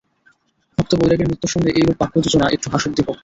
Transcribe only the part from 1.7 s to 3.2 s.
এইরূপ বাক্যযোজনা একটু হাস্যোদ্দীপক।